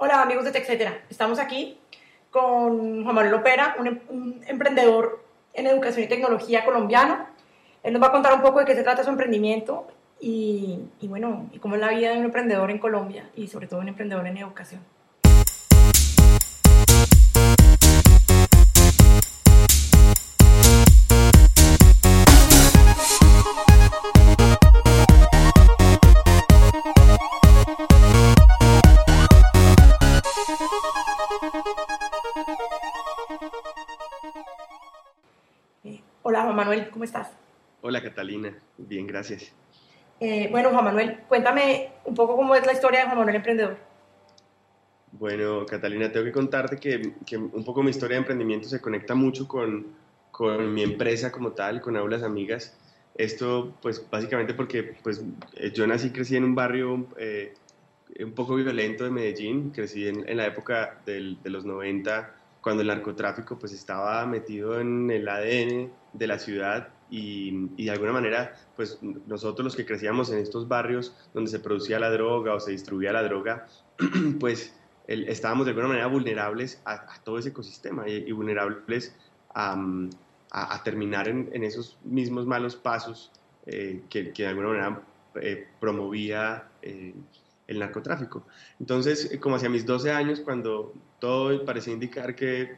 [0.00, 1.76] Hola amigos de TechCetera, estamos aquí
[2.30, 7.26] con Juan Manuel Opera, un, un, emprendedor en educación y tecnología colombiano.
[7.82, 9.88] Él nos va a contar un poco de qué se trata su emprendimiento
[10.20, 13.66] y, y bueno, y cómo es la vida de un emprendedor en Colombia y sobre
[13.66, 14.82] todo un emprendedor en educación.
[36.68, 37.30] Manuel, ¿cómo estás?
[37.80, 39.50] Hola Catalina, bien, gracias.
[40.20, 43.78] Eh, bueno, Juan Manuel, cuéntame un poco cómo es la historia de Juan Manuel Emprendedor.
[45.12, 49.14] Bueno, Catalina, tengo que contarte que, que un poco mi historia de emprendimiento se conecta
[49.14, 49.86] mucho con,
[50.30, 52.76] con, mi empresa como tal, con Aulas Amigas.
[53.14, 55.24] Esto, pues, básicamente porque pues,
[55.54, 57.54] eh, yo nací y crecí en un barrio eh,
[58.20, 62.82] un poco violento de Medellín, crecí en, en la época del, de los 90, cuando
[62.82, 68.54] el narcotráfico pues estaba metido en el ADN de la ciudad y, de alguna manera,
[68.76, 72.72] pues nosotros los que crecíamos en estos barrios donde se producía la droga o se
[72.72, 73.66] distribuía la droga,
[74.40, 74.74] pues
[75.06, 79.16] estábamos de alguna manera vulnerables a, todo ese ecosistema y, vulnerables
[79.54, 83.32] a, terminar en, esos mismos malos pasos
[83.66, 85.02] eh, que, de alguna manera
[85.36, 87.14] eh, promovía eh,
[87.66, 88.46] el narcotráfico.
[88.80, 92.76] Entonces, como hacia mis 12 años, cuando todo parecía indicar que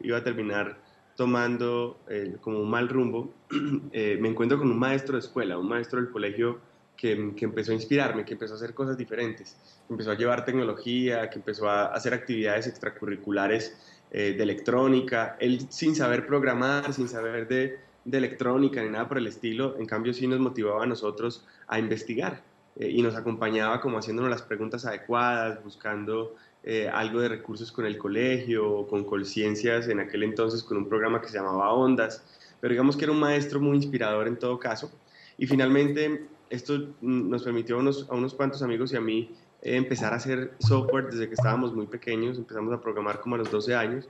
[0.00, 0.87] iba a terminar
[1.18, 3.34] tomando eh, como un mal rumbo,
[3.92, 6.60] eh, me encuentro con un maestro de escuela, un maestro del colegio
[6.96, 9.56] que, que, empezó a inspirarme, que empezó a hacer cosas diferentes,
[9.88, 13.76] que empezó a llevar tecnología, que empezó a hacer actividades extracurriculares
[14.12, 19.18] eh, de electrónica, él sin saber programar, sin saber de, de, electrónica ni nada por
[19.18, 22.44] el estilo, en cambio sí nos motivaba a nosotros a investigar
[22.76, 27.86] eh, y nos acompañaba como haciéndonos las preguntas adecuadas, buscando eh, algo de recursos con
[27.86, 32.22] el colegio, con Colciencias, en aquel entonces con un programa que se llamaba Ondas,
[32.60, 34.90] pero digamos que era un maestro muy inspirador en todo caso.
[35.36, 39.30] Y finalmente esto nos permitió a unos, a unos cuantos amigos y a mí
[39.62, 43.38] eh, empezar a hacer software desde que estábamos muy pequeños, empezamos a programar como a
[43.38, 44.08] los 12 años.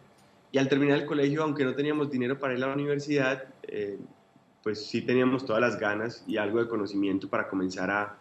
[0.50, 3.98] Y al terminar el colegio, aunque no teníamos dinero para ir a la universidad, eh,
[4.62, 8.18] pues sí teníamos todas las ganas y algo de conocimiento para comenzar a,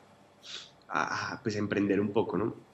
[0.90, 2.67] a, a pues, emprender un poco, ¿no?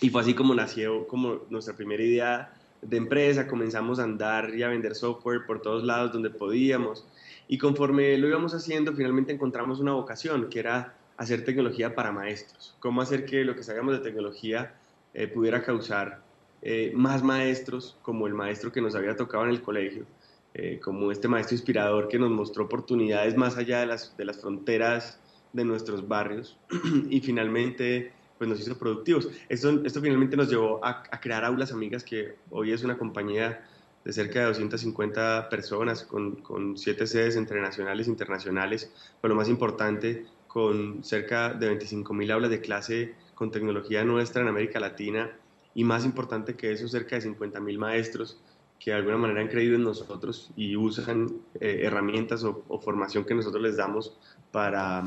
[0.00, 2.52] Y fue así como nació como nuestra primera idea
[2.82, 7.06] de empresa, comenzamos a andar y a vender software por todos lados donde podíamos.
[7.48, 12.74] Y conforme lo íbamos haciendo, finalmente encontramos una vocación, que era hacer tecnología para maestros.
[12.80, 14.74] Cómo hacer que lo que sabíamos de tecnología
[15.12, 16.22] eh, pudiera causar
[16.62, 20.06] eh, más maestros, como el maestro que nos había tocado en el colegio,
[20.54, 24.40] eh, como este maestro inspirador que nos mostró oportunidades más allá de las, de las
[24.40, 25.18] fronteras
[25.52, 26.56] de nuestros barrios.
[27.10, 29.28] y finalmente pues nos hizo productivos.
[29.50, 33.68] Esto, esto finalmente nos llevó a, a, crear Aulas Amigas, que hoy es una compañía
[34.02, 38.90] de cerca de 250 personas, con, con siete sedes entre nacionales e internacionales,
[39.20, 44.40] pero lo más importante, con cerca de 25 mil aulas de clase con tecnología nuestra
[44.40, 45.30] en América Latina,
[45.74, 48.40] y más importante que eso, cerca de 50 mil maestros
[48.78, 53.26] que de alguna manera han creído en nosotros y usan eh, herramientas o, o, formación
[53.26, 54.16] que nosotros les damos
[54.50, 55.04] para,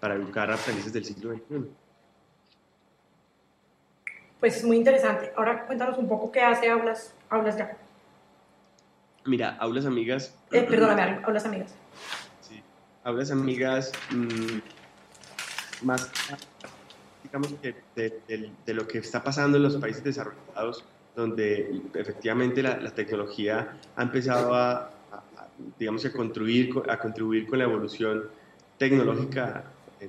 [0.00, 1.83] para educar a aprendices del siglo XXI
[4.44, 5.32] pues muy interesante.
[5.36, 7.78] Ahora cuéntanos un poco qué hace Aulas, Aulas Ya.
[9.24, 10.34] Mira, Aulas Amigas...
[10.52, 11.74] Eh, perdóname, Aulas Amigas.
[12.42, 12.62] Sí,
[13.04, 14.58] Aulas Amigas, mmm,
[15.86, 16.12] más
[17.22, 20.84] digamos que de, de, de, lo que está pasando en los países desarrollados,
[21.16, 24.90] donde efectivamente la, la tecnología ha empezado a,
[25.78, 28.24] digamos, a, contribuir, a contribuir con la evolución
[28.76, 29.64] tecnológica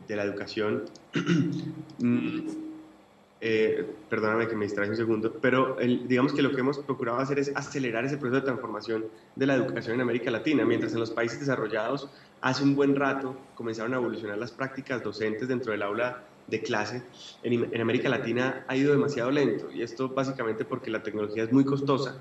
[0.06, 0.84] de la educación.
[3.48, 7.38] Eh, perdóname que me distraje un segundo, pero digamos que lo que hemos procurado hacer
[7.38, 11.12] es acelerar ese proceso de transformación de la educación en América Latina, mientras en los
[11.12, 12.10] países desarrollados
[12.42, 17.04] hace un buen rato comenzaron a evolucionar las prácticas docentes dentro del aula de clase,
[17.44, 21.54] en, en América Latina ha ido demasiado lento y esto básicamente porque la tecnología es
[21.54, 22.18] muy costosa.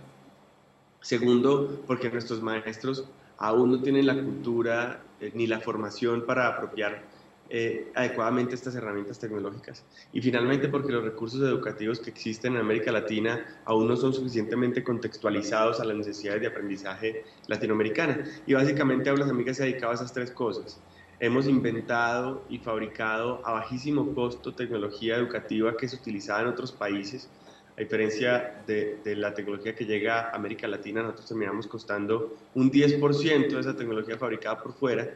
[1.00, 3.08] Segundo, porque nuestros maestros
[3.38, 7.13] aún no tienen la cultura eh, ni la formación para apropiar
[7.50, 9.84] eh, adecuadamente estas herramientas tecnológicas.
[10.12, 14.82] Y finalmente porque los recursos educativos que existen en América Latina aún no son suficientemente
[14.82, 18.24] contextualizados a las necesidades de aprendizaje latinoamericana.
[18.46, 20.80] Y básicamente Aulas Amigas se dedicaba a esas tres cosas.
[21.20, 27.28] Hemos inventado y fabricado a bajísimo costo tecnología educativa que es utilizada en otros países.
[27.76, 32.70] A diferencia de, de, la tecnología que llega a América Latina, nosotros terminamos costando un
[32.70, 35.12] 10% de esa tecnología fabricada por fuera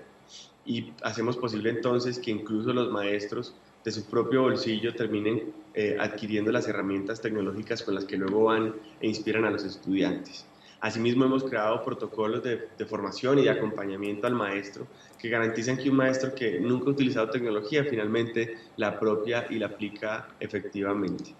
[0.69, 6.53] y hacemos posible entonces que incluso los maestros de su propio bolsillo terminen eh, adquiriendo
[6.53, 10.45] las herramientas tecnológicas con las que luego van e inspiran a los estudiantes.
[10.81, 14.87] Asimismo, hemos creado protocolos de, formación y de acompañamiento al maestro
[15.19, 19.67] que garantizan que un maestro que nunca ha utilizado tecnología finalmente la apropia y la
[19.67, 21.35] aplica efectivamente.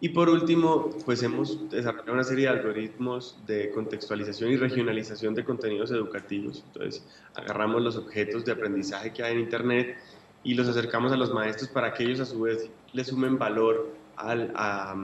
[0.00, 5.44] Y por último, pues hemos desarrollado una serie de algoritmos de contextualización y regionalización de
[5.44, 6.62] contenidos educativos.
[6.68, 7.04] Entonces,
[7.34, 9.96] agarramos los objetos de aprendizaje que hay en Internet
[10.44, 13.92] y los acercamos a los maestros para que ellos a su vez le sumen valor
[14.14, 14.94] al, a,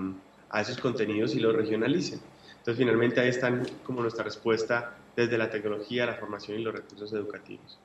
[0.51, 2.21] a esos contenidos y los regionalicen.
[2.59, 7.13] Entonces, finalmente ahí están como nuestra respuesta desde la tecnología, la formación y los recursos
[7.13, 7.81] educativos.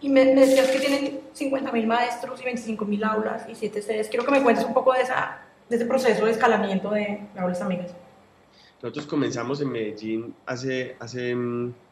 [0.00, 4.08] Y me, decías que tienen 50.000 maestros y 25.000 aulas y 7 sedes.
[4.08, 7.60] Quiero que me cuentes un poco de, esa, de ese proceso de escalamiento de Aulas
[7.60, 7.94] Amigas.
[8.82, 11.34] Nosotros comenzamos en Medellín hace, hace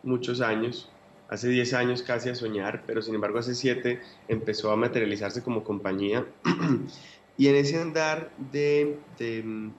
[0.04, 0.88] muchos años,
[1.28, 5.64] hace 10 años casi a soñar, pero sin embargo hace 7 empezó a materializarse como
[5.64, 6.24] compañía.
[7.36, 9.70] y en ese andar de, de,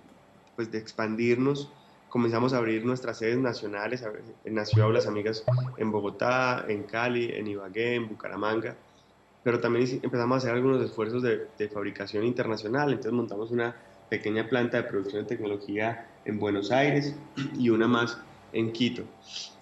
[0.57, 1.71] pues de expandirnos,
[2.09, 4.03] comenzamos a abrir nuestras sedes nacionales,
[4.45, 5.43] nació Aulas Amigas
[5.77, 8.75] en Bogotá, en Cali, en Ibagué, en Bucaramanga,
[9.43, 13.75] pero también empezamos a hacer algunos esfuerzos de, fabricación internacional, entonces montamos una
[14.09, 17.15] pequeña planta de producción de tecnología en Buenos Aires
[17.57, 18.17] y una más
[18.53, 19.03] en Quito.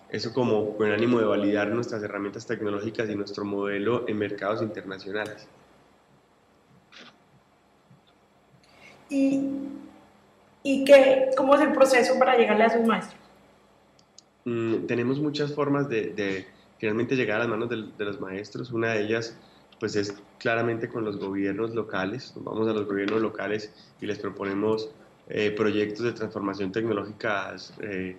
[0.09, 5.47] Eso como con ánimo de validar nuestras herramientas tecnológicas y nuestro modelo en mercados internacionales.
[9.09, 9.41] Y
[10.67, 13.21] ¿Y qué, cómo es el proceso para llegarle a sus maestros?
[14.45, 16.47] Mm, tenemos muchas formas de, de,
[16.79, 18.71] finalmente llegar a las manos de, de, los maestros.
[18.71, 19.37] Una de ellas
[19.79, 22.33] pues es claramente con los gobiernos locales.
[22.37, 23.71] vamos a los gobiernos locales
[24.01, 24.89] y les proponemos
[25.29, 28.17] eh, proyectos de transformación tecnológica eh,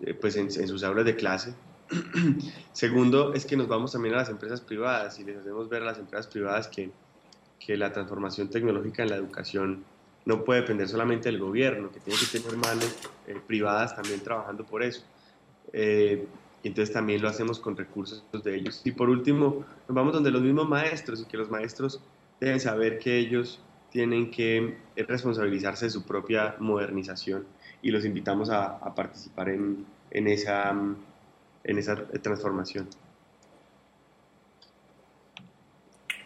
[0.00, 1.52] eh, pues en, en sus aulas de clase.
[2.72, 5.86] Segundo es que nos vamos también a las empresas privadas y les hacemos ver a
[5.86, 6.90] las empresas privadas que,
[7.58, 9.84] que la transformación tecnológica en la educación
[10.24, 12.96] no puede depender solamente del gobierno, que tiene que tener manos
[13.26, 15.02] eh, privadas también trabajando por eso.
[15.72, 16.26] Eh,
[16.62, 18.82] y entonces también lo hacemos con recursos de ellos.
[18.84, 22.00] Y por último, nos vamos donde los mismos maestros y que los maestros
[22.38, 27.46] deben saber que ellos tienen que responsabilizarse de su propia modernización
[27.82, 32.88] y los invitamos a, a participar en, en, esa, en esa transformación.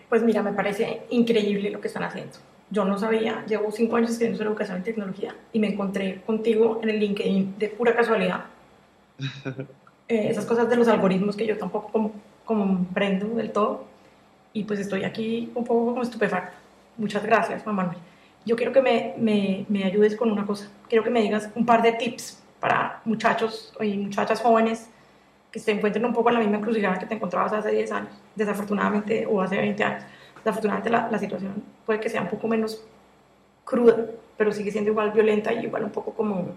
[0.09, 2.37] Pues mira, me parece increíble lo que están haciendo
[2.71, 6.81] yo no sabía, llevo cinco años estudiando sobre educación y tecnología y me encontré contigo
[6.83, 8.45] en el LinkedIn de pura casualidad.
[10.09, 12.13] eh, esas cosas de los algoritmos que yo tampoco
[12.45, 13.85] comprendo del todo
[14.53, 16.55] y pues estoy aquí un poco como estupefacta.
[16.97, 17.99] Muchas gracias, Juan Manuel.
[18.45, 20.69] Yo quiero que me, me, me ayudes con una cosa.
[20.89, 24.89] Quiero que me digas un par de tips para muchachos y muchachas jóvenes
[25.51, 28.11] que se encuentren un poco en la misma encrucijada que te encontrabas hace 10 años,
[28.35, 30.05] desafortunadamente, o hace 20 años
[30.45, 31.55] Desafortunadamente la, la, situación
[31.87, 32.85] puede que sea un poco menos
[33.65, 33.97] cruda,
[34.37, 36.49] pero sigue siendo igual violenta y igual un poco como,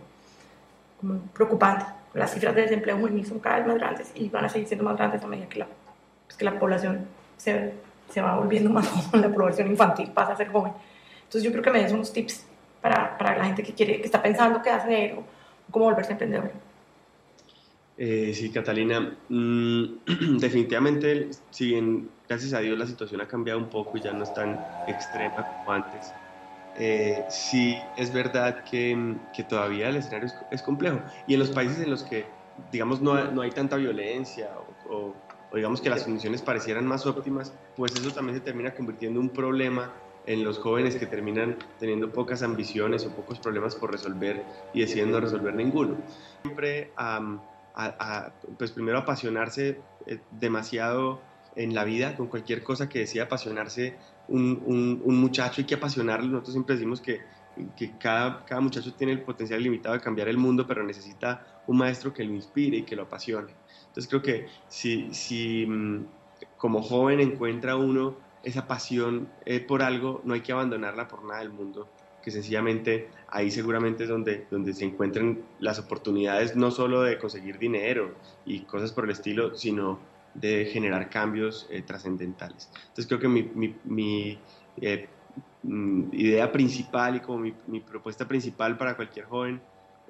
[0.99, 1.85] como preocupante.
[2.13, 4.83] Las cifras de desempleo juvenil son cada vez más grandes y van a seguir siendo
[4.83, 5.67] más grandes a medida que la,
[6.25, 7.07] pues que la población
[7.37, 7.73] se,
[8.11, 10.73] se va volviendo más joven, la población infantil pasa a ser joven.
[11.19, 12.45] Entonces yo creo que me des unos tips
[12.81, 15.23] para, para la gente que, quiere, que está pensando qué hacer o
[15.71, 16.51] cómo volverse emprendedor.
[17.97, 19.83] Eh, sí, Catalina, mm,
[20.37, 24.23] definitivamente, si bien gracias a Dios la situación ha cambiado un poco y ya no
[24.23, 26.13] es tan extrema como antes,
[26.77, 29.15] eh, sí es verdad que,
[29.49, 31.01] todavía el escenario es, complejo.
[31.25, 32.25] Y en los países en los que,
[32.71, 34.51] digamos, no, no hay tanta violencia
[34.87, 35.15] o, o,
[35.51, 39.27] o, digamos que las condiciones parecieran más óptimas, pues eso también se termina convirtiendo en
[39.27, 39.91] un problema
[40.27, 44.43] en los jóvenes que terminan teniendo pocas ambiciones o pocos problemas por resolver
[44.73, 45.95] y deciden no resolver ninguno.
[46.43, 46.91] Siempre...
[46.99, 47.39] Um,
[47.77, 51.21] a, pues primero apasionarse eh, demasiado
[51.55, 53.95] en la vida, con cualquier cosa que decida apasionarse
[54.27, 56.27] un, un, un, muchacho, hay que apasionarlo.
[56.27, 57.21] Nosotros siempre decimos que,
[57.75, 61.77] que cada, cada, muchacho tiene el potencial limitado de cambiar el mundo, pero necesita un
[61.77, 63.53] maestro que lo inspire y que lo apasione.
[63.87, 66.05] Entonces creo que si, si mm,
[66.57, 71.39] como joven encuentra uno esa pasión eh, por algo, no hay que abandonarla por nada
[71.39, 71.89] del mundo
[72.23, 77.57] que sencillamente ahí seguramente es donde, donde se encuentran las oportunidades no solo de conseguir
[77.57, 79.99] dinero y cosas por el estilo, sino
[80.33, 82.69] de generar cambios eh, trascendentales.
[82.73, 84.39] Entonces creo que mi, mi,
[84.81, 85.07] eh,
[85.63, 89.59] mm, idea principal y como mi, mi, propuesta principal para cualquier joven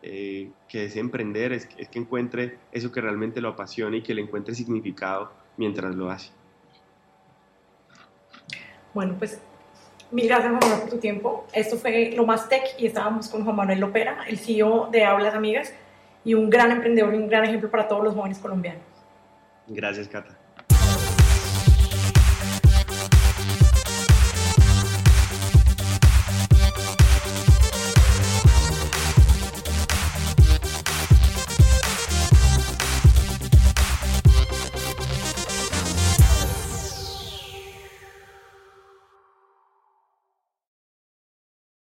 [0.01, 4.13] eh, que desee emprender es, es que encuentre eso que realmente lo apasiona y que
[4.13, 6.31] le encuentre significado mientras lo hace.
[8.93, 9.39] Bueno, pues
[10.11, 11.45] Mil gracias, Juan Manuel, por tu tiempo.
[11.51, 15.35] Esto fue Lo Más Tech y estábamos con Juan Manuel Lopera, el CEO de Aulas
[15.35, 15.73] Amigas
[16.23, 18.81] y un gran emprendedor y un gran ejemplo para todos los jóvenes colombianos.
[19.67, 20.36] Gracias, Cata.